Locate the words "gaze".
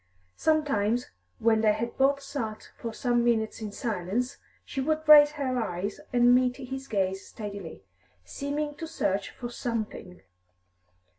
6.87-7.27